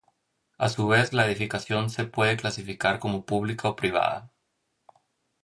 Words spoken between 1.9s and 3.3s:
se puede clasificar como